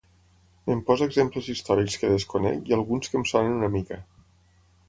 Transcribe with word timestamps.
Me'n 0.69 0.79
posa 0.87 1.07
exemples 1.09 1.51
històrics 1.53 1.99
que 2.05 2.11
desconec 2.13 2.73
i 2.73 2.77
alguns 2.79 3.13
que 3.13 3.21
em 3.23 3.29
sonen 3.33 3.55
una 3.61 3.71
mica. 3.77 4.01